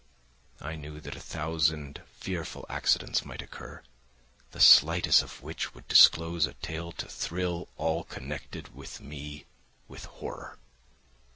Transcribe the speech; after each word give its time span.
I 0.59 0.75
knew 0.77 0.99
that 0.99 1.15
a 1.15 1.19
thousand 1.19 2.01
fearful 2.17 2.65
accidents 2.67 3.23
might 3.23 3.43
occur, 3.43 3.83
the 4.49 4.59
slightest 4.59 5.21
of 5.21 5.43
which 5.43 5.75
would 5.75 5.87
disclose 5.87 6.47
a 6.47 6.55
tale 6.55 6.91
to 6.93 7.07
thrill 7.07 7.67
all 7.77 8.03
connected 8.05 8.73
with 8.75 8.99
me 8.99 9.45
with 9.87 10.05
horror. 10.05 10.57